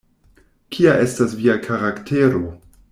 Kia 0.77 0.95
estas 1.03 1.37
via 1.43 1.57
karaktero? 1.69 2.45